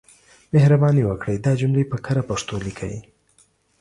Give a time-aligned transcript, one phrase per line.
[0.53, 2.95] مهرباني وکړئ دا جملې په کره پښتو ليکئ.